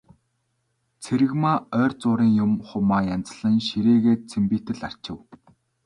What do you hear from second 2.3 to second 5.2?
юм, хумаа янзлан ширээгээ цэмбийтэл арчив.